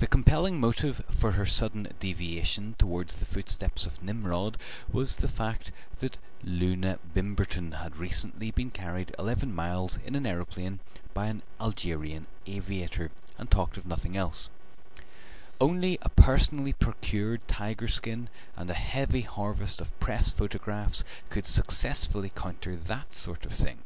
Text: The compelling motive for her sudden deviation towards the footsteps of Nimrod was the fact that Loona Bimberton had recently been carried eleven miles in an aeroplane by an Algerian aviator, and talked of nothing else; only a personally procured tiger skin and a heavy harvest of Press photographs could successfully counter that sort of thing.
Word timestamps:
The 0.00 0.06
compelling 0.06 0.60
motive 0.60 1.02
for 1.10 1.32
her 1.32 1.46
sudden 1.46 1.88
deviation 1.98 2.74
towards 2.76 3.14
the 3.14 3.24
footsteps 3.24 3.86
of 3.86 4.02
Nimrod 4.02 4.58
was 4.92 5.16
the 5.16 5.28
fact 5.30 5.72
that 6.00 6.18
Loona 6.44 6.98
Bimberton 7.14 7.76
had 7.78 7.96
recently 7.96 8.50
been 8.50 8.70
carried 8.70 9.14
eleven 9.18 9.54
miles 9.54 9.96
in 10.04 10.14
an 10.14 10.26
aeroplane 10.26 10.80
by 11.14 11.28
an 11.28 11.42
Algerian 11.58 12.26
aviator, 12.46 13.10
and 13.38 13.50
talked 13.50 13.78
of 13.78 13.86
nothing 13.86 14.14
else; 14.14 14.50
only 15.58 15.96
a 16.02 16.10
personally 16.10 16.74
procured 16.74 17.40
tiger 17.48 17.88
skin 17.88 18.28
and 18.56 18.68
a 18.68 18.74
heavy 18.74 19.22
harvest 19.22 19.80
of 19.80 19.98
Press 20.00 20.30
photographs 20.32 21.02
could 21.30 21.46
successfully 21.46 22.28
counter 22.28 22.76
that 22.76 23.14
sort 23.14 23.46
of 23.46 23.54
thing. 23.54 23.78